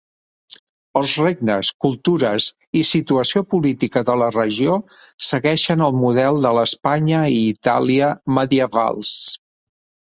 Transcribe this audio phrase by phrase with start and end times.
[1.01, 2.47] Els regnes, cultures
[2.79, 4.79] i situació política de la regió
[5.31, 9.17] segueixen el model de l'Espanya i Itàlia medievals.